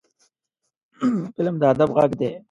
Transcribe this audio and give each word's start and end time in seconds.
فلم 1.35 1.55
د 1.61 1.63
ادب 1.71 1.89
غږ 1.97 2.11
دی 2.19 2.29